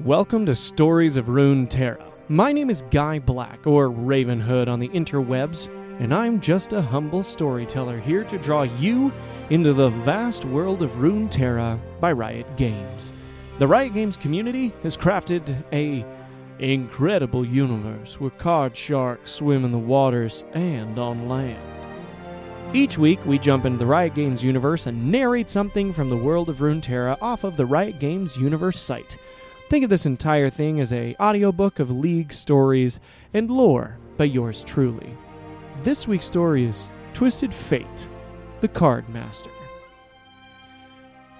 Welcome 0.00 0.46
to 0.46 0.54
Stories 0.56 1.16
of 1.16 1.26
Runeterra. 1.26 2.10
My 2.28 2.50
name 2.50 2.70
is 2.70 2.82
Guy 2.90 3.20
Black, 3.20 3.68
or 3.68 3.88
Ravenhood 3.88 4.66
on 4.66 4.80
the 4.80 4.88
interwebs, 4.88 5.68
and 6.00 6.12
I'm 6.12 6.40
just 6.40 6.72
a 6.72 6.82
humble 6.82 7.22
storyteller 7.22 8.00
here 8.00 8.24
to 8.24 8.38
draw 8.38 8.62
you 8.62 9.12
into 9.50 9.72
the 9.72 9.90
vast 9.90 10.44
world 10.44 10.82
of 10.82 10.90
Runeterra 10.92 11.78
by 12.00 12.10
Riot 12.10 12.56
Games. 12.56 13.12
The 13.60 13.68
Riot 13.68 13.94
Games 13.94 14.16
community 14.16 14.72
has 14.82 14.96
crafted 14.96 15.62
a 15.72 16.04
incredible 16.58 17.44
universe 17.44 18.18
where 18.18 18.30
card 18.30 18.76
sharks 18.76 19.30
swim 19.30 19.64
in 19.64 19.70
the 19.70 19.78
waters 19.78 20.44
and 20.54 20.98
on 20.98 21.28
land. 21.28 21.62
Each 22.74 22.98
week, 22.98 23.24
we 23.24 23.38
jump 23.38 23.66
into 23.66 23.78
the 23.78 23.86
Riot 23.86 24.14
Games 24.14 24.42
universe 24.42 24.86
and 24.86 25.12
narrate 25.12 25.50
something 25.50 25.92
from 25.92 26.08
the 26.08 26.16
world 26.16 26.48
of 26.48 26.58
Runeterra 26.58 27.18
off 27.20 27.44
of 27.44 27.56
the 27.56 27.66
Riot 27.66 28.00
Games 28.00 28.36
universe 28.36 28.80
site. 28.80 29.16
Think 29.72 29.84
of 29.84 29.88
this 29.88 30.04
entire 30.04 30.50
thing 30.50 30.80
as 30.80 30.92
a 30.92 31.16
audiobook 31.18 31.78
of 31.78 31.90
League 31.90 32.34
stories 32.34 33.00
and 33.32 33.50
lore 33.50 33.96
by 34.18 34.24
yours 34.24 34.62
truly. 34.62 35.16
This 35.82 36.06
week's 36.06 36.26
story 36.26 36.66
is 36.66 36.90
Twisted 37.14 37.54
Fate, 37.54 38.06
the 38.60 38.68
Card 38.68 39.08
Master. 39.08 39.48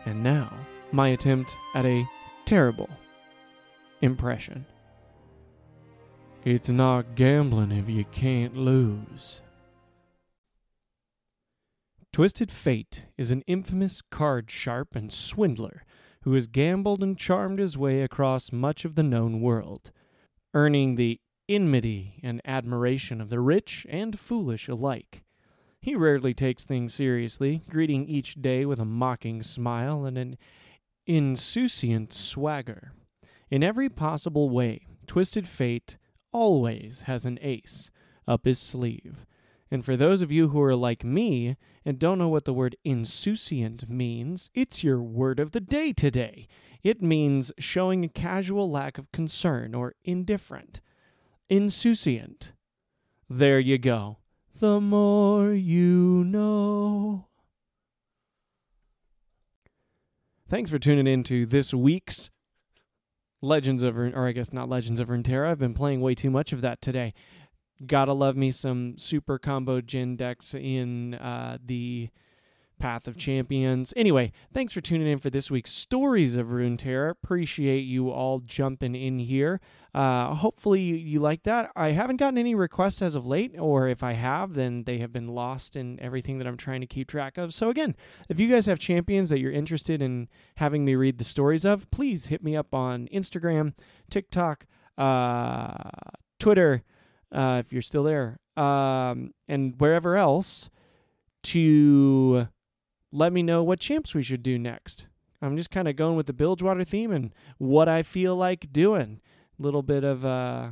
And 0.06 0.22
now, 0.22 0.50
my 0.92 1.08
attempt 1.08 1.54
at 1.74 1.84
a 1.84 2.08
terrible 2.46 2.88
impression. 4.00 4.64
It's 6.42 6.70
not 6.70 7.14
gambling 7.14 7.70
if 7.70 7.86
you 7.86 8.06
can't 8.06 8.56
lose. 8.56 9.42
Twisted 12.14 12.50
Fate 12.50 13.08
is 13.18 13.30
an 13.30 13.42
infamous 13.46 14.00
card 14.00 14.50
sharp 14.50 14.96
and 14.96 15.12
swindler 15.12 15.82
who 16.22 16.34
has 16.34 16.46
gambled 16.46 17.02
and 17.02 17.18
charmed 17.18 17.58
his 17.58 17.76
way 17.76 18.02
across 18.02 18.52
much 18.52 18.84
of 18.84 18.94
the 18.94 19.02
known 19.02 19.40
world, 19.40 19.90
earning 20.54 20.94
the 20.94 21.20
enmity 21.48 22.20
and 22.22 22.40
admiration 22.44 23.20
of 23.20 23.28
the 23.28 23.40
rich 23.40 23.86
and 23.88 24.18
foolish 24.18 24.68
alike. 24.68 25.22
He 25.80 25.96
rarely 25.96 26.32
takes 26.32 26.64
things 26.64 26.94
seriously, 26.94 27.62
greeting 27.68 28.08
each 28.08 28.40
day 28.40 28.64
with 28.64 28.78
a 28.78 28.84
mocking 28.84 29.42
smile 29.42 30.04
and 30.04 30.16
an 30.16 30.38
insouciant 31.06 32.12
swagger. 32.12 32.92
In 33.50 33.64
every 33.64 33.88
possible 33.88 34.48
way, 34.48 34.86
Twisted 35.08 35.48
Fate 35.48 35.98
always 36.32 37.02
has 37.02 37.26
an 37.26 37.38
ace 37.42 37.90
up 38.26 38.44
his 38.44 38.60
sleeve. 38.60 39.26
And 39.72 39.86
for 39.86 39.96
those 39.96 40.20
of 40.20 40.30
you 40.30 40.48
who 40.48 40.60
are 40.60 40.76
like 40.76 41.02
me 41.02 41.56
and 41.82 41.98
don't 41.98 42.18
know 42.18 42.28
what 42.28 42.44
the 42.44 42.52
word 42.52 42.76
insouciant 42.84 43.88
means, 43.88 44.50
it's 44.52 44.84
your 44.84 45.00
word 45.00 45.40
of 45.40 45.52
the 45.52 45.60
day 45.60 45.94
today. 45.94 46.46
It 46.82 47.00
means 47.00 47.52
showing 47.58 48.04
a 48.04 48.08
casual 48.08 48.70
lack 48.70 48.98
of 48.98 49.10
concern 49.12 49.74
or 49.74 49.94
indifferent. 50.04 50.82
Insouciant. 51.48 52.52
There 53.30 53.58
you 53.58 53.78
go. 53.78 54.18
The 54.60 54.78
more 54.78 55.54
you 55.54 56.22
know. 56.22 57.28
Thanks 60.50 60.68
for 60.68 60.78
tuning 60.78 61.06
in 61.06 61.22
to 61.24 61.46
this 61.46 61.72
week's 61.72 62.30
Legends 63.40 63.82
of, 63.82 63.96
or 63.96 64.28
I 64.28 64.32
guess 64.32 64.52
not 64.52 64.68
Legends 64.68 65.00
of 65.00 65.08
Runeterra. 65.08 65.48
I've 65.48 65.58
been 65.58 65.74
playing 65.74 66.02
way 66.02 66.14
too 66.14 66.30
much 66.30 66.52
of 66.52 66.60
that 66.60 66.82
today. 66.82 67.14
Gotta 67.86 68.12
love 68.12 68.36
me 68.36 68.50
some 68.50 68.96
super 68.98 69.38
combo 69.38 69.80
Jhin 69.80 70.16
decks 70.16 70.54
in 70.54 71.14
uh, 71.14 71.58
the 71.64 72.10
Path 72.78 73.06
of 73.06 73.16
Champions. 73.16 73.94
Anyway, 73.96 74.32
thanks 74.52 74.72
for 74.72 74.80
tuning 74.80 75.06
in 75.06 75.20
for 75.20 75.30
this 75.30 75.52
week's 75.52 75.70
Stories 75.70 76.34
of 76.34 76.48
Runeterra. 76.48 77.10
Appreciate 77.10 77.82
you 77.82 78.10
all 78.10 78.40
jumping 78.40 78.96
in 78.96 79.20
here. 79.20 79.60
Uh, 79.94 80.34
hopefully 80.34 80.80
you, 80.80 80.96
you 80.96 81.20
like 81.20 81.44
that. 81.44 81.70
I 81.76 81.92
haven't 81.92 82.16
gotten 82.16 82.38
any 82.38 82.56
requests 82.56 83.00
as 83.00 83.14
of 83.14 83.24
late, 83.24 83.54
or 83.56 83.86
if 83.86 84.02
I 84.02 84.14
have, 84.14 84.54
then 84.54 84.82
they 84.82 84.98
have 84.98 85.12
been 85.12 85.28
lost 85.28 85.76
in 85.76 86.00
everything 86.00 86.38
that 86.38 86.46
I'm 86.48 86.56
trying 86.56 86.80
to 86.80 86.86
keep 86.88 87.08
track 87.08 87.38
of. 87.38 87.54
So 87.54 87.70
again, 87.70 87.94
if 88.28 88.40
you 88.40 88.48
guys 88.48 88.66
have 88.66 88.80
champions 88.80 89.28
that 89.28 89.38
you're 89.38 89.52
interested 89.52 90.02
in 90.02 90.28
having 90.56 90.84
me 90.84 90.96
read 90.96 91.18
the 91.18 91.24
stories 91.24 91.64
of, 91.64 91.88
please 91.92 92.26
hit 92.26 92.42
me 92.42 92.56
up 92.56 92.74
on 92.74 93.06
Instagram, 93.14 93.74
TikTok, 94.10 94.66
uh, 94.98 95.90
Twitter, 96.40 96.82
uh, 97.32 97.62
if 97.64 97.72
you're 97.72 97.82
still 97.82 98.02
there, 98.02 98.38
um, 98.56 99.32
and 99.48 99.74
wherever 99.80 100.16
else 100.16 100.70
to 101.42 102.48
let 103.10 103.32
me 103.32 103.42
know 103.42 103.62
what 103.62 103.80
champs 103.80 104.14
we 104.14 104.22
should 104.22 104.42
do 104.42 104.58
next. 104.58 105.06
I'm 105.40 105.56
just 105.56 105.70
kind 105.70 105.88
of 105.88 105.96
going 105.96 106.16
with 106.16 106.26
the 106.26 106.32
Bilgewater 106.32 106.84
theme 106.84 107.10
and 107.10 107.34
what 107.58 107.88
I 107.88 108.02
feel 108.02 108.36
like 108.36 108.72
doing. 108.72 109.20
A 109.58 109.62
little 109.62 109.82
bit 109.82 110.04
of, 110.04 110.24
uh, 110.24 110.68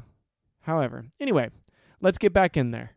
however. 0.62 1.06
Anyway, 1.20 1.50
let's 2.00 2.18
get 2.18 2.32
back 2.32 2.56
in 2.56 2.70
there. 2.70 2.92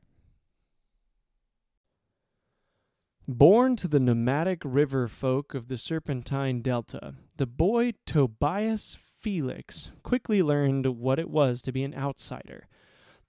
Born 3.28 3.76
to 3.78 3.88
the 3.88 4.00
nomadic 4.00 4.62
river 4.64 5.08
folk 5.08 5.54
of 5.54 5.68
the 5.68 5.78
Serpentine 5.78 6.62
Delta, 6.62 7.16
the 7.38 7.48
boy 7.48 7.94
Tobias 8.06 8.98
Felix 9.18 9.92
quickly 10.04 10.44
learned 10.44 10.86
what 10.98 11.20
it 11.20 11.30
was 11.30 11.62
to 11.62 11.72
be 11.72 11.84
an 11.84 11.96
outsider. 11.96 12.68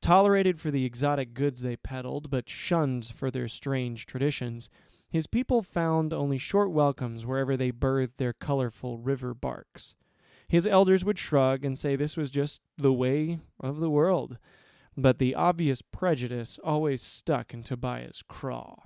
Tolerated 0.04 0.60
for 0.60 0.70
the 0.70 0.84
exotic 0.84 1.32
goods 1.32 1.62
they 1.62 1.76
peddled, 1.76 2.28
but 2.28 2.50
shunned 2.50 3.06
for 3.06 3.30
their 3.30 3.48
strange 3.48 4.04
traditions, 4.04 4.68
his 5.08 5.26
people 5.26 5.62
found 5.62 6.12
only 6.12 6.36
short 6.36 6.70
welcomes 6.70 7.24
wherever 7.24 7.56
they 7.56 7.70
berthed 7.70 8.18
their 8.18 8.34
colorful 8.34 8.98
river 8.98 9.32
barks. 9.32 9.94
His 10.46 10.66
elders 10.66 11.06
would 11.06 11.18
shrug 11.18 11.64
and 11.64 11.78
say 11.78 11.96
this 11.96 12.18
was 12.18 12.30
just 12.30 12.60
the 12.76 12.92
way 12.92 13.38
of 13.58 13.80
the 13.80 13.88
world, 13.88 14.36
but 14.94 15.18
the 15.18 15.34
obvious 15.34 15.80
prejudice 15.80 16.58
always 16.62 17.00
stuck 17.00 17.54
in 17.54 17.62
Tobias' 17.62 18.22
craw. 18.28 18.82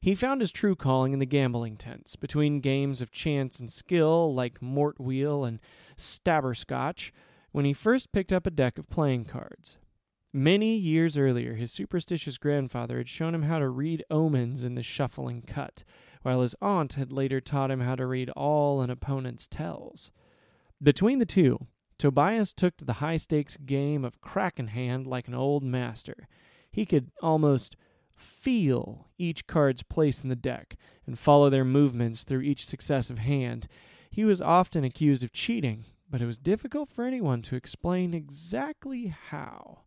He 0.00 0.16
found 0.16 0.40
his 0.40 0.50
true 0.50 0.74
calling 0.74 1.12
in 1.12 1.20
the 1.20 1.24
gambling 1.24 1.76
tents, 1.76 2.16
between 2.16 2.58
games 2.58 3.00
of 3.00 3.12
chance 3.12 3.60
and 3.60 3.70
skill 3.70 4.34
like 4.34 4.60
Mort 4.60 4.98
Wheel 4.98 5.44
and 5.44 5.62
Stabberscotch, 5.96 7.12
when 7.52 7.64
he 7.64 7.72
first 7.72 8.12
picked 8.12 8.32
up 8.32 8.46
a 8.46 8.50
deck 8.50 8.78
of 8.78 8.90
playing 8.90 9.24
cards. 9.24 9.78
Many 10.32 10.76
years 10.76 11.16
earlier, 11.16 11.54
his 11.54 11.72
superstitious 11.72 12.36
grandfather 12.36 12.98
had 12.98 13.08
shown 13.08 13.34
him 13.34 13.44
how 13.44 13.58
to 13.58 13.68
read 13.68 14.04
omens 14.10 14.62
in 14.62 14.74
the 14.74 14.82
shuffling 14.82 15.42
cut, 15.42 15.84
while 16.22 16.42
his 16.42 16.54
aunt 16.60 16.94
had 16.94 17.10
later 17.10 17.40
taught 17.40 17.70
him 17.70 17.80
how 17.80 17.94
to 17.94 18.06
read 18.06 18.30
all 18.30 18.82
an 18.82 18.90
opponent's 18.90 19.48
tells. 19.48 20.10
Between 20.82 21.18
the 21.18 21.26
two, 21.26 21.66
Tobias 21.98 22.52
took 22.52 22.76
to 22.76 22.84
the 22.84 22.94
high 22.94 23.16
stakes 23.16 23.56
game 23.56 24.04
of 24.04 24.20
crack 24.20 24.58
in 24.60 24.68
hand 24.68 25.06
like 25.06 25.26
an 25.28 25.34
old 25.34 25.64
master. 25.64 26.28
He 26.70 26.84
could 26.84 27.10
almost 27.22 27.76
feel 28.14 29.08
each 29.16 29.46
card's 29.46 29.82
place 29.82 30.22
in 30.22 30.28
the 30.28 30.36
deck 30.36 30.76
and 31.06 31.18
follow 31.18 31.50
their 31.50 31.64
movements 31.64 32.24
through 32.24 32.42
each 32.42 32.66
successive 32.66 33.18
hand. 33.18 33.66
He 34.10 34.24
was 34.24 34.42
often 34.42 34.84
accused 34.84 35.22
of 35.22 35.32
cheating, 35.32 35.86
but 36.10 36.20
it 36.22 36.26
was 36.26 36.38
difficult 36.38 36.88
for 36.88 37.04
anyone 37.04 37.42
to 37.42 37.56
explain 37.56 38.14
exactly 38.14 39.14
how. 39.30 39.80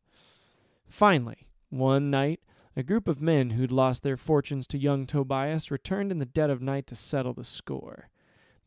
Finally, 0.87 1.47
one 1.69 2.09
night, 2.11 2.41
a 2.75 2.83
group 2.83 3.07
of 3.07 3.21
men 3.21 3.51
who'd 3.51 3.71
lost 3.71 4.03
their 4.03 4.17
fortunes 4.17 4.67
to 4.67 4.77
young 4.77 5.05
Tobias 5.05 5.71
returned 5.71 6.11
in 6.11 6.19
the 6.19 6.25
dead 6.25 6.49
of 6.49 6.61
night 6.61 6.87
to 6.87 6.95
settle 6.95 7.33
the 7.33 7.43
score. 7.43 8.09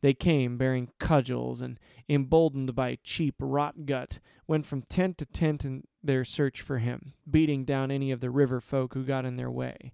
They 0.01 0.13
came 0.13 0.57
bearing 0.57 0.91
cudgels 0.99 1.61
and, 1.61 1.79
emboldened 2.07 2.75
by 2.75 2.99
cheap 3.03 3.35
rot 3.39 3.85
gut, 3.85 4.19
went 4.45 4.65
from 4.65 4.83
tent 4.83 5.17
to 5.19 5.25
tent 5.25 5.65
in 5.65 5.85
their 6.03 6.23
search 6.23 6.61
for 6.61 6.77
him, 6.77 7.13
beating 7.29 7.65
down 7.65 7.89
any 7.89 8.11
of 8.11 8.19
the 8.19 8.29
river 8.29 8.61
folk 8.61 8.93
who 8.93 9.03
got 9.03 9.25
in 9.25 9.37
their 9.37 9.49
way. 9.49 9.93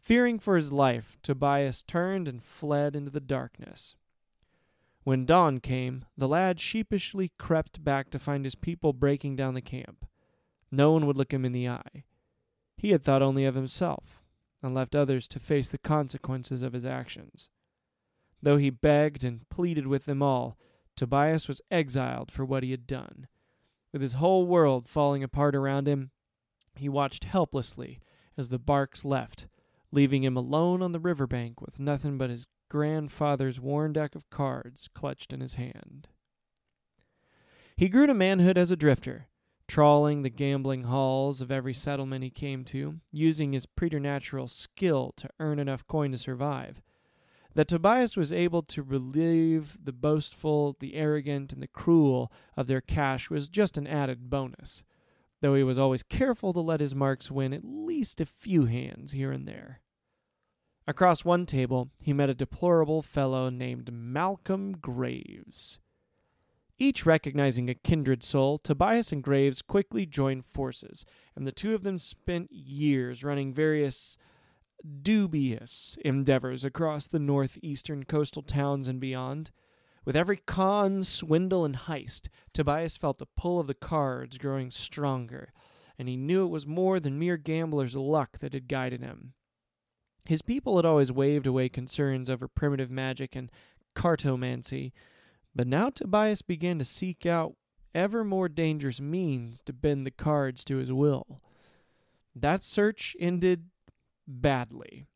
Fearing 0.00 0.38
for 0.38 0.56
his 0.56 0.72
life, 0.72 1.18
Tobias 1.22 1.82
turned 1.82 2.26
and 2.26 2.42
fled 2.42 2.96
into 2.96 3.10
the 3.10 3.20
darkness. 3.20 3.94
When 5.06 5.24
dawn 5.24 5.60
came, 5.60 6.04
the 6.18 6.26
lad 6.26 6.58
sheepishly 6.58 7.30
crept 7.38 7.84
back 7.84 8.10
to 8.10 8.18
find 8.18 8.44
his 8.44 8.56
people 8.56 8.92
breaking 8.92 9.36
down 9.36 9.54
the 9.54 9.60
camp. 9.60 10.04
No 10.72 10.90
one 10.90 11.06
would 11.06 11.16
look 11.16 11.32
him 11.32 11.44
in 11.44 11.52
the 11.52 11.68
eye. 11.68 12.02
He 12.76 12.90
had 12.90 13.04
thought 13.04 13.22
only 13.22 13.44
of 13.44 13.54
himself, 13.54 14.20
and 14.64 14.74
left 14.74 14.96
others 14.96 15.28
to 15.28 15.38
face 15.38 15.68
the 15.68 15.78
consequences 15.78 16.64
of 16.64 16.72
his 16.72 16.84
actions. 16.84 17.48
Though 18.42 18.56
he 18.56 18.68
begged 18.68 19.24
and 19.24 19.48
pleaded 19.48 19.86
with 19.86 20.06
them 20.06 20.24
all, 20.24 20.58
Tobias 20.96 21.46
was 21.46 21.62
exiled 21.70 22.32
for 22.32 22.44
what 22.44 22.64
he 22.64 22.72
had 22.72 22.88
done. 22.88 23.28
With 23.92 24.02
his 24.02 24.14
whole 24.14 24.44
world 24.44 24.88
falling 24.88 25.22
apart 25.22 25.54
around 25.54 25.86
him, 25.86 26.10
he 26.74 26.88
watched 26.88 27.22
helplessly 27.22 28.00
as 28.36 28.48
the 28.48 28.58
barks 28.58 29.04
left, 29.04 29.46
leaving 29.92 30.24
him 30.24 30.36
alone 30.36 30.82
on 30.82 30.90
the 30.90 30.98
river 30.98 31.28
bank 31.28 31.60
with 31.60 31.78
nothing 31.78 32.18
but 32.18 32.28
his 32.28 32.48
grandfather's 32.76 33.58
worn 33.58 33.94
deck 33.94 34.14
of 34.14 34.28
cards 34.28 34.90
clutched 34.92 35.32
in 35.32 35.40
his 35.40 35.54
hand. 35.54 36.08
He 37.74 37.88
grew 37.88 38.06
to 38.06 38.12
manhood 38.12 38.58
as 38.58 38.70
a 38.70 38.76
drifter, 38.76 39.28
trawling 39.66 40.20
the 40.20 40.28
gambling 40.28 40.82
halls 40.82 41.40
of 41.40 41.50
every 41.50 41.72
settlement 41.72 42.22
he 42.22 42.28
came 42.28 42.64
to, 42.64 42.96
using 43.10 43.54
his 43.54 43.64
preternatural 43.64 44.46
skill 44.46 45.14
to 45.16 45.30
earn 45.40 45.58
enough 45.58 45.86
coin 45.86 46.12
to 46.12 46.18
survive. 46.18 46.82
That 47.54 47.68
Tobias 47.68 48.14
was 48.14 48.30
able 48.30 48.62
to 48.64 48.82
relieve 48.82 49.78
the 49.82 49.92
boastful, 49.92 50.76
the 50.78 50.96
arrogant, 50.96 51.54
and 51.54 51.62
the 51.62 51.68
cruel 51.68 52.30
of 52.58 52.66
their 52.66 52.82
cash 52.82 53.30
was 53.30 53.48
just 53.48 53.78
an 53.78 53.86
added 53.86 54.28
bonus, 54.28 54.84
though 55.40 55.54
he 55.54 55.62
was 55.62 55.78
always 55.78 56.02
careful 56.02 56.52
to 56.52 56.60
let 56.60 56.80
his 56.80 56.94
marks 56.94 57.30
win 57.30 57.54
at 57.54 57.64
least 57.64 58.20
a 58.20 58.26
few 58.26 58.66
hands 58.66 59.12
here 59.12 59.32
and 59.32 59.48
there. 59.48 59.80
Across 60.88 61.24
one 61.24 61.46
table, 61.46 61.90
he 61.98 62.12
met 62.12 62.30
a 62.30 62.34
deplorable 62.34 63.02
fellow 63.02 63.48
named 63.50 63.92
Malcolm 63.92 64.72
Graves. 64.72 65.80
Each 66.78 67.04
recognizing 67.04 67.68
a 67.68 67.74
kindred 67.74 68.22
soul, 68.22 68.58
Tobias 68.58 69.10
and 69.10 69.22
Graves 69.22 69.62
quickly 69.62 70.06
joined 70.06 70.44
forces, 70.44 71.04
and 71.34 71.44
the 71.44 71.52
two 71.52 71.74
of 71.74 71.82
them 71.82 71.98
spent 71.98 72.52
years 72.52 73.24
running 73.24 73.52
various 73.52 74.16
dubious 75.02 75.98
endeavors 76.04 76.64
across 76.64 77.08
the 77.08 77.18
northeastern 77.18 78.04
coastal 78.04 78.42
towns 78.42 78.86
and 78.86 79.00
beyond. 79.00 79.50
With 80.04 80.14
every 80.14 80.36
con, 80.36 81.02
swindle, 81.02 81.64
and 81.64 81.74
heist, 81.74 82.28
Tobias 82.52 82.96
felt 82.96 83.18
the 83.18 83.26
pull 83.26 83.58
of 83.58 83.66
the 83.66 83.74
cards 83.74 84.38
growing 84.38 84.70
stronger, 84.70 85.52
and 85.98 86.08
he 86.08 86.16
knew 86.16 86.44
it 86.44 86.50
was 86.50 86.64
more 86.64 87.00
than 87.00 87.18
mere 87.18 87.38
gambler's 87.38 87.96
luck 87.96 88.38
that 88.38 88.52
had 88.52 88.68
guided 88.68 89.00
him. 89.00 89.32
His 90.28 90.42
people 90.42 90.76
had 90.76 90.84
always 90.84 91.12
waved 91.12 91.46
away 91.46 91.68
concerns 91.68 92.28
over 92.28 92.48
primitive 92.48 92.90
magic 92.90 93.36
and 93.36 93.50
cartomancy, 93.94 94.92
but 95.54 95.66
now 95.66 95.90
Tobias 95.90 96.42
began 96.42 96.78
to 96.78 96.84
seek 96.84 97.24
out 97.24 97.54
ever 97.94 98.24
more 98.24 98.48
dangerous 98.48 99.00
means 99.00 99.62
to 99.62 99.72
bend 99.72 100.04
the 100.06 100.10
cards 100.10 100.64
to 100.64 100.76
his 100.76 100.92
will. 100.92 101.38
That 102.34 102.62
search 102.62 103.16
ended 103.18 103.66
badly 104.26 105.06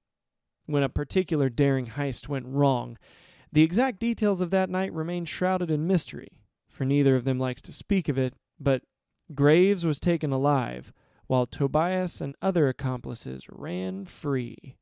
when 0.67 0.83
a 0.83 0.89
particular 0.89 1.49
daring 1.49 1.89
heist 1.89 2.29
went 2.29 2.47
wrong. 2.47 2.97
The 3.53 3.63
exact 3.63 3.99
details 3.99 4.41
of 4.41 4.51
that 4.51 4.71
night 4.71 4.93
remain 4.93 5.25
shrouded 5.25 5.71
in 5.71 5.87
mystery, 5.87 6.29
for 6.69 6.85
neither 6.85 7.17
of 7.17 7.25
them 7.25 7.39
likes 7.39 7.61
to 7.63 7.73
speak 7.73 8.09
of 8.09 8.17
it, 8.17 8.35
but 8.59 8.83
Graves 9.35 9.85
was 9.85 10.01
taken 10.01 10.33
alive, 10.33 10.93
while 11.27 11.47
Tobias 11.47 12.21
and 12.21 12.35
other 12.41 12.69
accomplices 12.69 13.47
ran 13.51 14.07
free. 14.07 14.77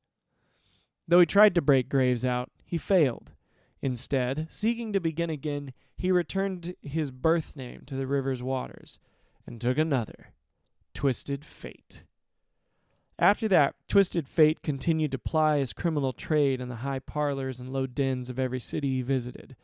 Though 1.08 1.20
he 1.20 1.26
tried 1.26 1.54
to 1.54 1.62
break 1.62 1.88
Graves 1.88 2.24
out, 2.24 2.50
he 2.64 2.76
failed. 2.76 3.32
Instead, 3.80 4.46
seeking 4.50 4.92
to 4.92 5.00
begin 5.00 5.30
again, 5.30 5.72
he 5.96 6.12
returned 6.12 6.74
his 6.82 7.10
birth 7.10 7.56
name 7.56 7.82
to 7.86 7.96
the 7.96 8.06
river's 8.06 8.42
waters 8.42 8.98
and 9.46 9.60
took 9.60 9.78
another 9.78 10.32
Twisted 10.92 11.44
Fate. 11.44 12.04
After 13.18 13.48
that, 13.48 13.74
Twisted 13.88 14.28
Fate 14.28 14.62
continued 14.62 15.10
to 15.12 15.18
ply 15.18 15.58
his 15.58 15.72
criminal 15.72 16.12
trade 16.12 16.60
in 16.60 16.68
the 16.68 16.76
high 16.76 17.00
parlors 17.00 17.58
and 17.58 17.72
low 17.72 17.86
dens 17.86 18.30
of 18.30 18.38
every 18.38 18.60
city 18.60 18.96
he 18.96 19.02
visited. 19.02 19.56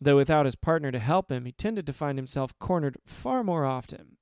Though 0.00 0.16
without 0.16 0.46
his 0.46 0.54
partner 0.54 0.90
to 0.90 0.98
help 0.98 1.30
him, 1.30 1.44
he 1.44 1.52
tended 1.52 1.86
to 1.86 1.92
find 1.92 2.18
himself 2.18 2.58
cornered 2.58 2.96
far 3.06 3.44
more 3.44 3.64
often. 3.64 4.16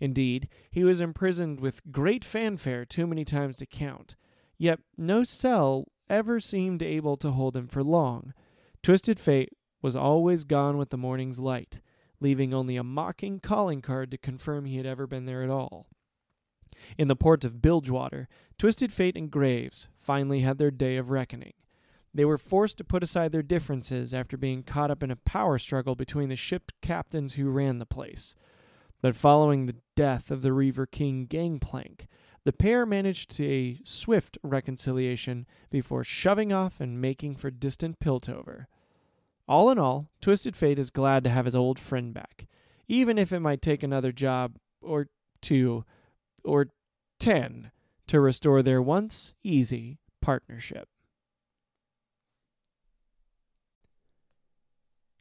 Indeed, 0.00 0.48
he 0.70 0.84
was 0.84 1.00
imprisoned 1.00 1.60
with 1.60 1.90
great 1.90 2.24
fanfare 2.24 2.84
too 2.84 3.06
many 3.06 3.24
times 3.24 3.56
to 3.56 3.66
count, 3.66 4.16
yet 4.58 4.80
no 4.96 5.24
cell 5.24 5.86
ever 6.10 6.40
seemed 6.40 6.82
able 6.82 7.16
to 7.16 7.30
hold 7.30 7.56
him 7.56 7.68
for 7.68 7.82
long. 7.82 8.34
Twisted 8.82 9.18
Fate 9.18 9.52
was 9.80 9.96
always 9.96 10.44
gone 10.44 10.76
with 10.76 10.90
the 10.90 10.96
morning's 10.98 11.38
light, 11.38 11.80
leaving 12.20 12.52
only 12.52 12.76
a 12.76 12.82
mocking 12.82 13.40
calling 13.40 13.80
card 13.80 14.10
to 14.10 14.18
confirm 14.18 14.64
he 14.64 14.76
had 14.76 14.86
ever 14.86 15.06
been 15.06 15.24
there 15.24 15.42
at 15.42 15.50
all. 15.50 15.86
In 16.96 17.08
the 17.08 17.16
port 17.16 17.44
of 17.44 17.62
Bilgewater, 17.62 18.28
Twisted 18.58 18.92
Fate 18.92 19.16
and 19.16 19.30
Graves 19.30 19.88
finally 20.00 20.40
had 20.40 20.58
their 20.58 20.70
day 20.70 20.96
of 20.96 21.10
reckoning. 21.10 21.54
They 22.14 22.24
were 22.24 22.38
forced 22.38 22.78
to 22.78 22.84
put 22.84 23.02
aside 23.02 23.32
their 23.32 23.42
differences 23.42 24.14
after 24.14 24.36
being 24.36 24.62
caught 24.62 24.90
up 24.90 25.02
in 25.02 25.10
a 25.10 25.16
power 25.16 25.58
struggle 25.58 25.94
between 25.94 26.28
the 26.28 26.36
ship 26.36 26.72
captains 26.80 27.34
who 27.34 27.50
ran 27.50 27.78
the 27.78 27.86
place. 27.86 28.34
But 29.00 29.14
following 29.14 29.66
the 29.66 29.76
death 29.94 30.30
of 30.30 30.42
the 30.42 30.52
Reaver 30.52 30.86
King 30.86 31.26
Gangplank, 31.26 32.08
the 32.48 32.52
pair 32.54 32.86
managed 32.86 33.38
a 33.42 33.78
swift 33.84 34.38
reconciliation 34.42 35.46
before 35.68 36.02
shoving 36.02 36.50
off 36.50 36.80
and 36.80 36.98
making 36.98 37.36
for 37.36 37.50
distant 37.50 38.00
Piltover. 38.00 38.64
All 39.46 39.68
in 39.68 39.78
all, 39.78 40.08
Twisted 40.22 40.56
Fate 40.56 40.78
is 40.78 40.88
glad 40.88 41.24
to 41.24 41.30
have 41.30 41.44
his 41.44 41.54
old 41.54 41.78
friend 41.78 42.14
back, 42.14 42.46
even 42.88 43.18
if 43.18 43.34
it 43.34 43.40
might 43.40 43.60
take 43.60 43.82
another 43.82 44.12
job 44.12 44.56
or 44.80 45.08
two 45.42 45.84
or 46.42 46.68
ten 47.20 47.70
to 48.06 48.18
restore 48.18 48.62
their 48.62 48.80
once 48.80 49.34
easy 49.44 49.98
partnership. 50.22 50.88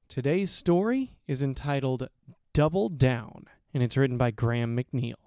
Today's 0.07 0.51
story 0.51 1.17
is 1.27 1.43
entitled 1.43 2.07
Double 2.53 2.87
Down, 2.87 3.47
and 3.73 3.83
it's 3.83 3.97
written 3.97 4.17
by 4.17 4.31
Graham 4.31 4.77
McNeill. 4.77 5.26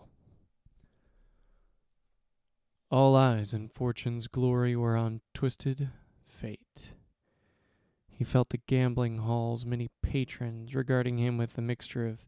All 2.90 3.14
eyes 3.14 3.54
in 3.54 3.68
fortune's 3.68 4.26
glory 4.26 4.74
were 4.74 4.96
on 4.96 5.20
Twisted 5.32 5.90
Fate. 6.26 6.92
He 8.08 8.24
felt 8.24 8.48
the 8.48 8.58
gambling 8.66 9.18
hall's 9.18 9.64
many 9.64 9.90
patrons 10.02 10.74
regarding 10.74 11.18
him 11.18 11.38
with 11.38 11.56
a 11.56 11.62
mixture 11.62 12.08
of 12.08 12.26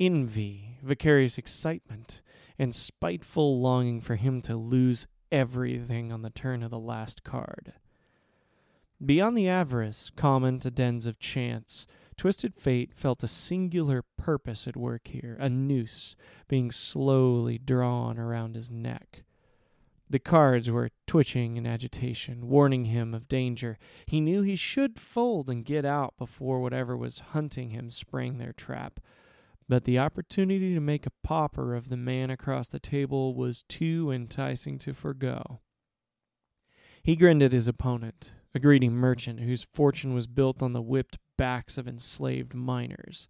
envy, 0.00 0.78
vicarious 0.82 1.36
excitement, 1.36 2.22
and 2.58 2.74
spiteful 2.74 3.60
longing 3.60 4.00
for 4.00 4.16
him 4.16 4.40
to 4.42 4.56
lose 4.56 5.06
everything 5.30 6.10
on 6.10 6.22
the 6.22 6.30
turn 6.30 6.62
of 6.62 6.70
the 6.70 6.78
last 6.78 7.22
card. 7.22 7.74
Beyond 9.04 9.36
the 9.36 9.48
avarice 9.48 10.10
common 10.16 10.58
to 10.60 10.70
dens 10.70 11.04
of 11.04 11.18
chance, 11.18 11.86
Twisted 12.16 12.54
Fate 12.54 12.94
felt 12.94 13.22
a 13.22 13.28
singular 13.28 14.02
purpose 14.16 14.66
at 14.66 14.74
work 14.74 15.08
here, 15.08 15.36
a 15.38 15.50
noose 15.50 16.16
being 16.48 16.70
slowly 16.70 17.58
drawn 17.58 18.18
around 18.18 18.56
his 18.56 18.70
neck. 18.70 19.24
The 20.10 20.18
cards 20.18 20.70
were 20.70 20.90
twitching 21.06 21.56
in 21.58 21.66
agitation, 21.66 22.48
warning 22.48 22.86
him 22.86 23.12
of 23.12 23.28
danger. 23.28 23.78
He 24.06 24.20
knew 24.20 24.42
he 24.42 24.56
should 24.56 24.98
fold 24.98 25.50
and 25.50 25.64
get 25.64 25.84
out 25.84 26.14
before 26.16 26.60
whatever 26.60 26.96
was 26.96 27.18
hunting 27.18 27.70
him 27.70 27.90
sprang 27.90 28.38
their 28.38 28.54
trap. 28.54 29.00
But 29.68 29.84
the 29.84 29.98
opportunity 29.98 30.72
to 30.72 30.80
make 30.80 31.04
a 31.04 31.12
pauper 31.22 31.74
of 31.74 31.90
the 31.90 31.96
man 31.96 32.30
across 32.30 32.68
the 32.68 32.80
table 32.80 33.34
was 33.34 33.64
too 33.64 34.10
enticing 34.10 34.78
to 34.78 34.94
forego. 34.94 35.60
He 37.02 37.14
grinned 37.14 37.42
at 37.42 37.52
his 37.52 37.68
opponent, 37.68 38.32
a 38.54 38.58
greedy 38.58 38.88
merchant 38.88 39.40
whose 39.40 39.62
fortune 39.62 40.14
was 40.14 40.26
built 40.26 40.62
on 40.62 40.72
the 40.72 40.82
whipped 40.82 41.18
backs 41.36 41.76
of 41.76 41.86
enslaved 41.86 42.54
miners. 42.54 43.28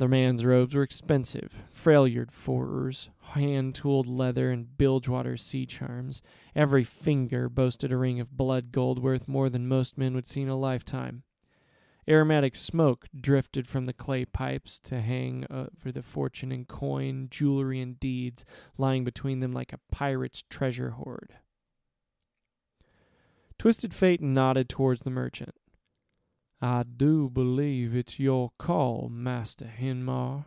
The 0.00 0.08
man's 0.08 0.46
robes 0.46 0.74
were 0.74 0.82
expensive, 0.82 1.54
Freljord 1.70 2.32
furs, 2.32 3.10
hand 3.20 3.74
tooled 3.74 4.06
leather, 4.06 4.50
and 4.50 4.78
bilgewater 4.78 5.36
sea 5.36 5.66
charms. 5.66 6.22
Every 6.56 6.84
finger 6.84 7.50
boasted 7.50 7.92
a 7.92 7.98
ring 7.98 8.18
of 8.18 8.34
blood 8.34 8.72
gold 8.72 9.02
worth 9.02 9.28
more 9.28 9.50
than 9.50 9.68
most 9.68 9.98
men 9.98 10.14
would 10.14 10.26
see 10.26 10.40
in 10.40 10.48
a 10.48 10.56
lifetime. 10.56 11.24
Aromatic 12.08 12.56
smoke 12.56 13.08
drifted 13.14 13.68
from 13.68 13.84
the 13.84 13.92
clay 13.92 14.24
pipes 14.24 14.80
to 14.84 15.02
hang 15.02 15.44
over 15.50 15.92
the 15.92 16.00
fortune 16.00 16.50
in 16.50 16.64
coin, 16.64 17.28
jewelry, 17.30 17.78
and 17.78 18.00
deeds 18.00 18.46
lying 18.78 19.04
between 19.04 19.40
them 19.40 19.52
like 19.52 19.74
a 19.74 19.80
pirate's 19.92 20.44
treasure 20.48 20.92
hoard. 20.92 21.34
Twisted 23.58 23.92
Fate 23.92 24.22
nodded 24.22 24.70
towards 24.70 25.02
the 25.02 25.10
merchant. 25.10 25.54
I 26.62 26.82
do 26.82 27.30
believe 27.30 27.96
it's 27.96 28.18
your 28.18 28.52
call, 28.58 29.08
Master 29.10 29.64
Henmar. 29.64 30.44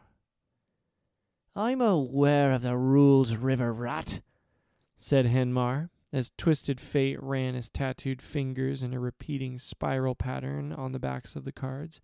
I'm 1.56 1.82
aware 1.82 2.52
of 2.52 2.62
the 2.62 2.78
rules, 2.78 3.36
River 3.36 3.74
Rat, 3.74 4.22
said 4.96 5.26
Henmar, 5.26 5.90
as 6.12 6.32
Twisted 6.38 6.80
Fate 6.80 7.22
ran 7.22 7.56
his 7.56 7.70
tattooed 7.72 8.22
fingers 8.22 8.84
in 8.84 8.94
a 8.94 9.00
repeating 9.00 9.58
spiral 9.58 10.14
pattern 10.14 10.72
on 10.72 10.92
the 10.92 11.00
backs 11.00 11.36
of 11.36 11.46
the 11.46 11.52
cards. 11.52 12.00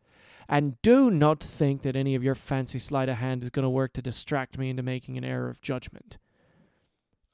And 0.48 0.82
do 0.82 1.12
not 1.12 1.44
think 1.44 1.84
that 1.84 1.96
any 1.96 2.16
of 2.16 2.24
your 2.24 2.34
fancy 2.34 2.80
sleight 2.80 3.10
of 3.10 3.18
hand 3.18 3.44
is 3.44 3.51
going 3.51 3.63
to 3.63 3.70
work 3.70 3.94
to 3.94 4.01
distract 4.01 4.58
me 4.58 4.72
into 4.72 4.82
making 4.82 5.20
an 5.20 5.24
error 5.24 5.50
of 5.50 5.62
judgment. 5.62 6.18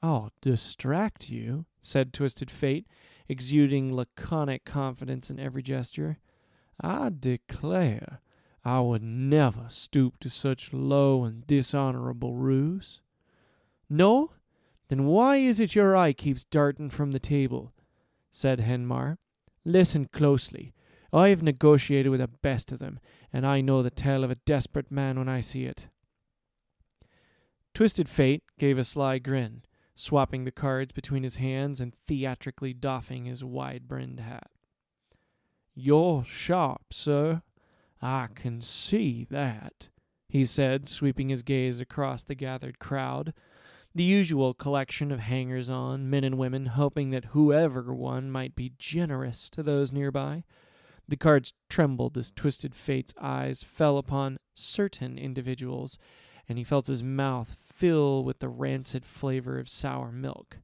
Oh, 0.02 0.28
distract 0.42 1.30
you? 1.30 1.64
said 1.80 2.12
Twisted 2.12 2.50
Fate, 2.50 2.86
exuding 3.28 3.94
laconic 3.94 4.66
confidence 4.66 5.30
in 5.30 5.40
every 5.40 5.62
gesture. 5.62 6.18
I 6.80 7.10
declare 7.10 8.20
I 8.64 8.80
would 8.80 9.02
never 9.02 9.66
stoop 9.68 10.18
to 10.20 10.28
such 10.28 10.72
low 10.72 11.24
and 11.24 11.46
dishonorable 11.46 12.34
ruse. 12.34 13.00
No? 13.88 14.32
Then 14.88 15.04
why 15.04 15.36
is 15.36 15.60
it 15.60 15.74
your 15.74 15.96
eye 15.96 16.12
keeps 16.12 16.44
darting 16.44 16.90
from 16.90 17.12
the 17.12 17.18
table? 17.18 17.72
said 18.30 18.60
Henmar. 18.60 19.18
Listen 19.64 20.06
closely. 20.12 20.74
I 21.12 21.28
have 21.28 21.42
negotiated 21.42 22.10
with 22.10 22.20
the 22.20 22.28
best 22.28 22.72
of 22.72 22.78
them, 22.78 23.00
and 23.32 23.46
I 23.46 23.60
know 23.60 23.82
the 23.82 23.90
tale 23.90 24.24
of 24.24 24.30
a 24.30 24.36
desperate 24.36 24.90
man 24.90 25.18
when 25.18 25.28
I 25.28 25.40
see 25.40 25.64
it. 25.64 25.88
Twisted 27.72 28.08
Fate 28.08 28.42
gave 28.58 28.78
a 28.78 28.84
sly 28.84 29.18
grin, 29.18 29.62
swapping 29.94 30.44
the 30.44 30.50
cards 30.50 30.92
between 30.92 31.22
his 31.22 31.36
hands 31.36 31.80
and 31.80 31.94
theatrically 31.94 32.72
doffing 32.72 33.24
his 33.24 33.44
wide 33.44 33.86
brimmed 33.86 34.20
hat. 34.20 34.50
You're 35.78 36.24
sharp, 36.24 36.94
sir. 36.94 37.42
I 38.00 38.28
can 38.34 38.62
see 38.62 39.26
that, 39.30 39.90
he 40.26 40.46
said, 40.46 40.88
sweeping 40.88 41.28
his 41.28 41.42
gaze 41.42 41.80
across 41.80 42.22
the 42.22 42.34
gathered 42.34 42.78
crowd. 42.78 43.34
The 43.94 44.02
usual 44.02 44.54
collection 44.54 45.12
of 45.12 45.20
hangers 45.20 45.68
on, 45.68 46.08
men 46.08 46.24
and 46.24 46.38
women, 46.38 46.66
hoping 46.66 47.10
that 47.10 47.26
whoever 47.26 47.94
won 47.94 48.30
might 48.30 48.56
be 48.56 48.72
generous 48.78 49.50
to 49.50 49.62
those 49.62 49.92
nearby. 49.92 50.44
The 51.06 51.16
cards 51.18 51.52
trembled 51.68 52.16
as 52.16 52.30
Twisted 52.30 52.74
Fate's 52.74 53.12
eyes 53.20 53.62
fell 53.62 53.98
upon 53.98 54.38
certain 54.54 55.18
individuals, 55.18 55.98
and 56.48 56.56
he 56.56 56.64
felt 56.64 56.86
his 56.86 57.02
mouth 57.02 57.54
fill 57.66 58.24
with 58.24 58.38
the 58.38 58.48
rancid 58.48 59.04
flavor 59.04 59.58
of 59.58 59.68
sour 59.68 60.10
milk. 60.10 60.56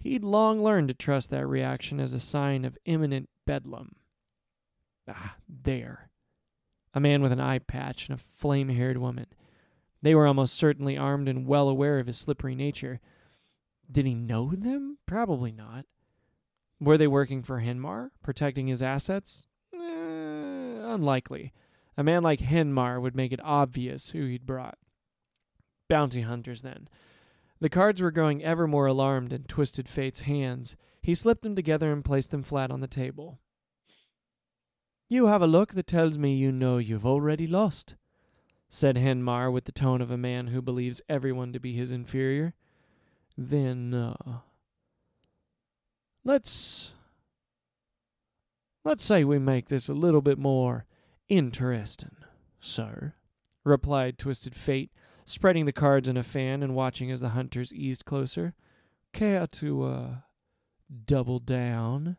He'd 0.00 0.22
long 0.22 0.62
learned 0.62 0.88
to 0.88 0.94
trust 0.94 1.30
that 1.30 1.46
reaction 1.46 1.98
as 1.98 2.12
a 2.12 2.20
sign 2.20 2.66
of 2.66 2.76
imminent 2.84 3.30
bedlam. 3.46 3.96
Ah, 5.08 5.36
there. 5.48 6.10
A 6.94 7.00
man 7.00 7.22
with 7.22 7.32
an 7.32 7.40
eye 7.40 7.58
patch 7.58 8.08
and 8.08 8.18
a 8.18 8.22
flame 8.22 8.68
haired 8.68 8.98
woman. 8.98 9.26
They 10.02 10.14
were 10.14 10.26
almost 10.26 10.54
certainly 10.54 10.96
armed 10.96 11.28
and 11.28 11.46
well 11.46 11.68
aware 11.68 11.98
of 11.98 12.06
his 12.06 12.18
slippery 12.18 12.54
nature. 12.54 13.00
Did 13.90 14.06
he 14.06 14.14
know 14.14 14.52
them? 14.54 14.98
Probably 15.06 15.50
not. 15.50 15.86
Were 16.80 16.98
they 16.98 17.08
working 17.08 17.42
for 17.42 17.60
Henmar, 17.60 18.10
protecting 18.22 18.68
his 18.68 18.82
assets? 18.82 19.46
Eh, 19.74 19.78
unlikely. 19.78 21.52
A 21.96 22.04
man 22.04 22.22
like 22.22 22.40
Henmar 22.40 23.00
would 23.00 23.16
make 23.16 23.32
it 23.32 23.40
obvious 23.42 24.10
who 24.10 24.26
he'd 24.26 24.46
brought. 24.46 24.78
Bounty 25.88 26.20
hunters, 26.20 26.62
then. 26.62 26.88
The 27.60 27.68
cards 27.68 28.00
were 28.00 28.12
growing 28.12 28.44
ever 28.44 28.68
more 28.68 28.86
alarmed 28.86 29.32
in 29.32 29.44
Twisted 29.44 29.88
Fate's 29.88 30.20
hands. 30.20 30.76
He 31.02 31.14
slipped 31.14 31.42
them 31.42 31.56
together 31.56 31.92
and 31.92 32.04
placed 32.04 32.30
them 32.30 32.44
flat 32.44 32.70
on 32.70 32.80
the 32.80 32.86
table. 32.86 33.40
You 35.10 35.28
have 35.28 35.40
a 35.40 35.46
look 35.46 35.72
that 35.72 35.86
tells 35.86 36.18
me 36.18 36.34
you 36.34 36.52
know 36.52 36.76
you've 36.76 37.06
already 37.06 37.46
lost, 37.46 37.96
said 38.68 38.96
Henmar 38.96 39.50
with 39.50 39.64
the 39.64 39.72
tone 39.72 40.02
of 40.02 40.10
a 40.10 40.18
man 40.18 40.48
who 40.48 40.60
believes 40.60 41.00
everyone 41.08 41.50
to 41.54 41.58
be 41.58 41.72
his 41.72 41.90
inferior. 41.90 42.52
Then, 43.36 43.94
uh, 43.94 44.40
let's. 46.24 46.92
Let's 48.84 49.04
say 49.04 49.24
we 49.24 49.38
make 49.38 49.68
this 49.68 49.88
a 49.88 49.94
little 49.94 50.22
bit 50.22 50.38
more 50.38 50.86
interesting, 51.28 52.16
sir, 52.60 53.14
replied 53.64 54.18
Twisted 54.18 54.54
Fate, 54.54 54.90
spreading 55.24 55.66
the 55.66 55.72
cards 55.72 56.08
in 56.08 56.16
a 56.16 56.22
fan 56.22 56.62
and 56.62 56.74
watching 56.74 57.10
as 57.10 57.20
the 57.20 57.30
hunters 57.30 57.72
eased 57.72 58.04
closer. 58.04 58.54
Care 59.12 59.46
to, 59.46 59.84
uh, 59.84 60.10
double 61.06 61.38
down? 61.38 62.16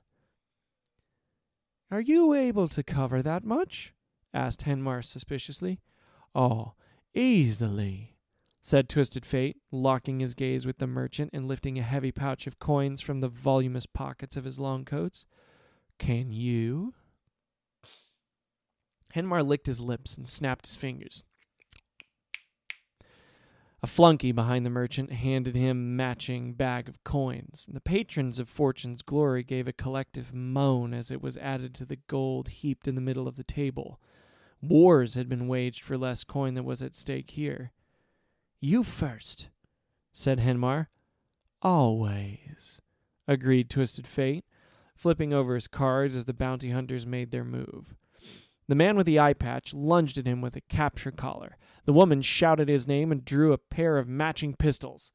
Are 1.91 2.01
you 2.01 2.33
able 2.33 2.67
to 2.67 2.83
cover 2.83 3.21
that 3.21 3.43
much? 3.43 3.93
asked 4.33 4.63
Henmar 4.63 5.03
suspiciously. 5.03 5.79
Oh, 6.35 6.73
easily, 7.15 8.15
said 8.61 8.87
Twisted 8.87 9.25
Fate, 9.25 9.57
locking 9.71 10.19
his 10.19 10.35
gaze 10.35 10.67
with 10.67 10.77
the 10.77 10.85
merchant 10.85 11.31
and 11.33 11.47
lifting 11.47 11.79
a 11.79 11.83
heavy 11.83 12.11
pouch 12.11 12.45
of 12.45 12.59
coins 12.59 13.01
from 13.01 13.21
the 13.21 13.27
voluminous 13.27 13.87
pockets 13.87 14.37
of 14.37 14.43
his 14.43 14.59
long 14.59 14.85
coats. 14.85 15.25
Can 15.97 16.31
you? 16.31 16.93
Henmar 19.15 19.41
licked 19.41 19.65
his 19.65 19.79
lips 19.79 20.15
and 20.15 20.27
snapped 20.27 20.67
his 20.67 20.75
fingers. 20.75 21.25
A 23.81 23.87
flunky 23.87 24.33
behind 24.33 24.65
the 24.65 24.69
merchant 24.69 25.11
handed 25.11 25.55
him 25.55 25.95
matching 25.95 26.53
bag 26.53 26.89
of 26.89 27.01
coins, 27.05 27.65
the 27.71 27.79
patrons 27.79 28.37
of 28.37 28.49
Fortune's 28.49 29.01
Glory 29.01 29.41
gave 29.41 29.69
a 29.69 29.73
collective 29.73 30.33
moan 30.33 30.93
as 30.93 31.11
it 31.11 31.21
was 31.21 31.37
added 31.37 31.73
to 31.75 31.85
the 31.85 31.99
gold 32.07 32.49
heaped 32.49 32.89
in 32.89 32.95
the 32.95 33.01
middle 33.01 33.25
of 33.25 33.37
the 33.37 33.43
table. 33.43 34.01
Wars 34.61 35.13
had 35.13 35.29
been 35.29 35.47
waged 35.47 35.81
for 35.81 35.97
less 35.97 36.25
coin 36.25 36.55
than 36.55 36.65
was 36.65 36.83
at 36.83 36.93
stake 36.93 37.31
here. 37.31 37.71
You 38.59 38.83
first, 38.83 39.47
said 40.11 40.39
Henmar. 40.39 40.87
Always, 41.61 42.81
agreed 43.29 43.69
Twisted 43.69 44.05
Fate, 44.05 44.43
flipping 44.93 45.33
over 45.33 45.55
his 45.55 45.67
cards 45.67 46.17
as 46.17 46.25
the 46.25 46.33
bounty 46.33 46.71
hunters 46.71 47.05
made 47.05 47.31
their 47.31 47.45
move. 47.45 47.95
The 48.69 48.75
man 48.75 48.95
with 48.95 49.07
the 49.07 49.19
eye 49.19 49.33
patch 49.33 49.73
lunged 49.73 50.19
at 50.19 50.27
him 50.27 50.41
with 50.41 50.55
a 50.55 50.61
capture 50.61 51.09
collar. 51.09 51.57
The 51.85 51.93
woman 51.93 52.21
shouted 52.21 52.69
his 52.69 52.87
name 52.87 53.11
and 53.11 53.25
drew 53.25 53.51
a 53.51 53.57
pair 53.57 53.97
of 53.97 54.07
matching 54.07 54.53
pistols. 54.53 55.11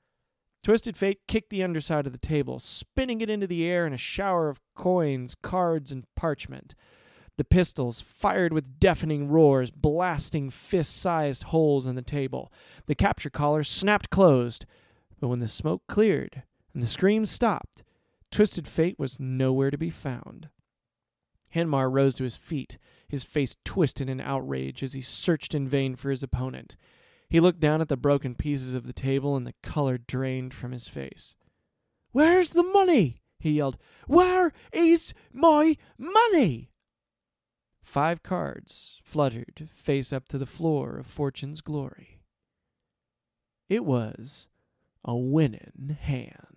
Twisted 0.64 0.96
Fate 0.96 1.20
kicked 1.28 1.50
the 1.50 1.62
underside 1.62 2.04
of 2.04 2.12
the 2.12 2.18
table, 2.18 2.58
spinning 2.58 3.20
it 3.20 3.30
into 3.30 3.46
the 3.46 3.64
air 3.64 3.86
in 3.86 3.92
a 3.92 3.96
shower 3.96 4.48
of 4.48 4.60
coins, 4.74 5.36
cards, 5.40 5.92
and 5.92 6.04
parchment. 6.16 6.74
The 7.36 7.44
pistols 7.44 8.00
fired 8.00 8.52
with 8.52 8.80
deafening 8.80 9.28
roars, 9.28 9.70
blasting 9.70 10.50
fist 10.50 10.96
sized 10.96 11.44
holes 11.44 11.86
in 11.86 11.94
the 11.94 12.02
table. 12.02 12.52
The 12.86 12.96
capture 12.96 13.30
collar 13.30 13.62
snapped 13.62 14.10
closed, 14.10 14.66
but 15.20 15.28
when 15.28 15.38
the 15.38 15.46
smoke 15.46 15.82
cleared 15.86 16.42
and 16.72 16.82
the 16.82 16.88
screams 16.88 17.30
stopped, 17.30 17.84
Twisted 18.32 18.66
Fate 18.66 18.98
was 18.98 19.20
nowhere 19.20 19.70
to 19.70 19.78
be 19.78 19.90
found. 19.90 20.48
Henmar 21.54 21.90
rose 21.90 22.14
to 22.16 22.24
his 22.24 22.36
feet, 22.36 22.78
his 23.08 23.24
face 23.24 23.56
twisted 23.64 24.08
in 24.08 24.20
outrage 24.20 24.82
as 24.82 24.92
he 24.92 25.00
searched 25.00 25.54
in 25.54 25.68
vain 25.68 25.94
for 25.94 26.10
his 26.10 26.22
opponent. 26.22 26.76
He 27.28 27.40
looked 27.40 27.60
down 27.60 27.80
at 27.80 27.88
the 27.88 27.96
broken 27.96 28.34
pieces 28.34 28.74
of 28.74 28.86
the 28.86 28.92
table 28.92 29.36
and 29.36 29.46
the 29.46 29.54
color 29.62 29.98
drained 29.98 30.54
from 30.54 30.72
his 30.72 30.88
face. 30.88 31.36
Where's 32.12 32.50
the 32.50 32.62
money? 32.62 33.22
he 33.38 33.52
yelled. 33.52 33.78
Where 34.06 34.52
is 34.72 35.14
my 35.32 35.76
money? 35.98 36.70
Five 37.82 38.22
cards 38.22 39.00
fluttered 39.02 39.68
face 39.72 40.12
up 40.12 40.26
to 40.28 40.38
the 40.38 40.46
floor 40.46 40.96
of 40.96 41.06
Fortune's 41.06 41.60
glory. 41.60 42.20
It 43.68 43.84
was 43.84 44.46
a 45.04 45.16
winning 45.16 45.98
hand. 46.00 46.53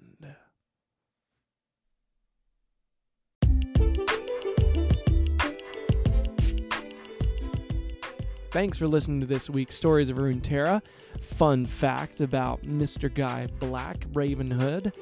Thanks 8.51 8.77
for 8.77 8.87
listening 8.87 9.19
to 9.19 9.27
this 9.27 9.49
week's 9.49 9.75
Stories 9.75 10.09
of 10.09 10.15
Runeterra. 10.15 10.81
Fun 11.19 11.65
fact 11.65 12.21
about 12.21 12.63
Mr. 12.63 13.13
Guy 13.13 13.49
Black, 13.59 14.05
Raven 14.13 14.49
Hood. 14.49 14.93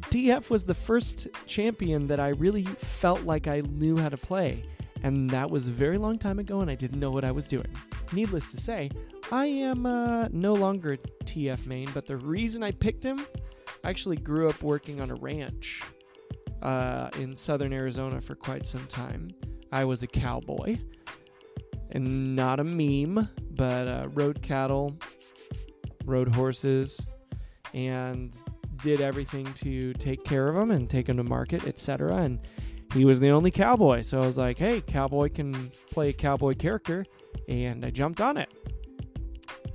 TF 0.00 0.50
was 0.50 0.64
the 0.64 0.74
first 0.74 1.28
champion 1.46 2.08
that 2.08 2.18
I 2.18 2.30
really 2.30 2.64
felt 2.64 3.22
like 3.22 3.46
I 3.46 3.60
knew 3.60 3.96
how 3.96 4.08
to 4.08 4.16
play, 4.16 4.64
and 5.04 5.30
that 5.30 5.48
was 5.48 5.68
a 5.68 5.70
very 5.70 5.98
long 5.98 6.18
time 6.18 6.40
ago, 6.40 6.60
and 6.60 6.68
I 6.68 6.74
didn't 6.74 6.98
know 6.98 7.12
what 7.12 7.24
I 7.24 7.30
was 7.30 7.46
doing. 7.46 7.68
Needless 8.12 8.50
to 8.50 8.60
say, 8.60 8.90
I 9.30 9.46
am 9.46 9.86
uh, 9.86 10.26
no 10.32 10.52
longer 10.52 10.94
a 10.94 10.98
TF 11.24 11.64
main, 11.64 11.88
but 11.94 12.06
the 12.06 12.16
reason 12.16 12.64
I 12.64 12.72
picked 12.72 13.04
him, 13.04 13.24
I 13.84 13.90
actually 13.90 14.16
grew 14.16 14.48
up 14.48 14.64
working 14.64 15.00
on 15.00 15.12
a 15.12 15.14
ranch 15.14 15.84
uh, 16.60 17.10
in 17.20 17.36
southern 17.36 17.72
Arizona 17.72 18.20
for 18.20 18.34
quite 18.34 18.66
some 18.66 18.84
time. 18.88 19.30
I 19.70 19.84
was 19.84 20.02
a 20.02 20.08
cowboy 20.08 20.78
and 21.92 22.36
not 22.36 22.60
a 22.60 22.64
meme, 22.64 23.28
but 23.50 23.88
uh, 23.88 24.08
rode 24.12 24.42
cattle, 24.42 24.96
rode 26.04 26.34
horses, 26.34 27.06
and 27.74 28.36
did 28.82 29.00
everything 29.00 29.52
to 29.54 29.92
take 29.94 30.24
care 30.24 30.48
of 30.48 30.54
them 30.54 30.70
and 30.70 30.88
take 30.88 31.06
them 31.06 31.16
to 31.16 31.24
market, 31.24 31.66
etc. 31.66 32.16
And 32.16 32.38
he 32.94 33.04
was 33.04 33.20
the 33.20 33.30
only 33.30 33.50
cowboy, 33.50 34.02
so 34.02 34.20
I 34.20 34.26
was 34.26 34.38
like, 34.38 34.58
"Hey, 34.58 34.80
cowboy 34.80 35.28
can 35.30 35.70
play 35.90 36.10
a 36.10 36.12
cowboy 36.12 36.54
character," 36.54 37.04
and 37.48 37.84
I 37.84 37.90
jumped 37.90 38.20
on 38.20 38.36
it. 38.36 38.52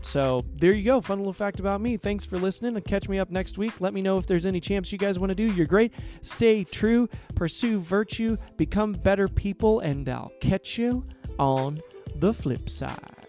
So 0.02 0.44
there 0.56 0.74
you 0.74 0.84
go. 0.84 1.00
Fun 1.00 1.20
little 1.20 1.34
fact 1.34 1.60
about 1.60 1.80
me. 1.80 1.98
Thanks 1.98 2.26
for 2.26 2.38
listening 2.38 2.76
and 2.76 2.84
catch 2.84 3.08
me 3.08 3.20
up 3.20 3.32
next 3.32 3.58
week. 3.58 3.80
Let 3.80 3.94
me 3.94 4.02
know 4.02 4.18
if 4.18 4.28
there's 4.28 4.46
any 4.46 4.60
champs 4.60 4.92
you 4.92 4.98
guys 4.98 5.18
want 5.18 5.30
to 5.30 5.36
do. 5.36 5.46
You're 5.54 5.66
great. 5.66 5.94
Stay 6.22 6.64
true, 6.64 7.08
pursue 7.36 7.80
virtue, 7.80 8.38
become 8.58 8.92
better 8.92 9.28
people, 9.28 9.80
and 9.80 10.08
I'll 10.10 10.32
catch 10.42 10.78
you 10.78 11.06
on 11.40 11.82
the 12.16 12.34
flip 12.34 12.70
side. 12.70 13.23